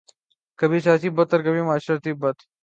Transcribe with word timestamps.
کبھی 0.59 0.79
سیاسی 0.79 1.09
بت 1.09 1.33
اور 1.33 1.41
کبھی 1.43 1.61
معاشرتی 1.61 2.13
بت 2.13 2.37